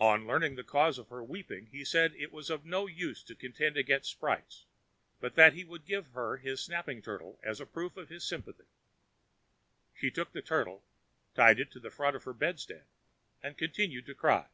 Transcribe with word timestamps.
On 0.00 0.26
learning 0.26 0.56
the 0.56 0.64
cause 0.64 0.98
of 0.98 1.10
her 1.10 1.22
weeping, 1.22 1.66
he 1.66 1.84
said 1.84 2.12
it 2.16 2.32
was 2.32 2.50
of 2.50 2.64
no 2.64 2.88
use 2.88 3.22
to 3.22 3.36
contend 3.36 3.76
against 3.76 4.10
sprites, 4.10 4.66
but 5.20 5.36
that 5.36 5.52
he 5.52 5.62
would 5.62 5.86
give 5.86 6.08
her 6.08 6.38
his 6.38 6.60
snapping 6.60 7.00
turtle 7.00 7.38
as 7.44 7.60
a 7.60 7.66
proof 7.66 7.96
of 7.96 8.08
his 8.08 8.24
sympathy. 8.24 8.66
She 9.94 10.10
took 10.10 10.32
the 10.32 10.42
turtle, 10.42 10.82
tied 11.36 11.60
it 11.60 11.72
in 11.76 11.88
front 11.88 12.16
of 12.16 12.24
her 12.24 12.34
bedstead, 12.34 12.84
and 13.44 13.56
continued 13.56 14.06
to 14.06 14.14
cry. 14.16 14.48